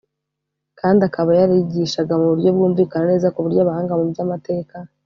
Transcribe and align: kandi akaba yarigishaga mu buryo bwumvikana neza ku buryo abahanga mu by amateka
kandi 0.79 1.01
akaba 1.09 1.29
yarigishaga 1.39 2.13
mu 2.21 2.25
buryo 2.31 2.49
bwumvikana 2.55 3.05
neza 3.11 3.31
ku 3.33 3.39
buryo 3.45 3.59
abahanga 3.61 3.93
mu 3.99 4.05
by 4.11 4.19
amateka 4.25 4.75